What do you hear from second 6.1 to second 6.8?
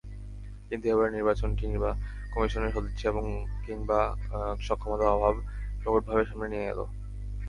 সামনে নিয়ে এল।